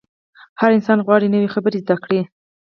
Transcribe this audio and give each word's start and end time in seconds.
هر 0.59 0.69
انسان 0.77 0.99
غواړي 1.05 1.27
نوې 1.33 1.49
خبرې 1.55 1.81
زده 1.83 1.95
کړي. 2.03 2.21